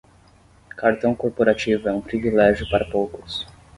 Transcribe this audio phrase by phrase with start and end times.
[0.75, 3.45] Cartão corporativo é um privilégio para poucos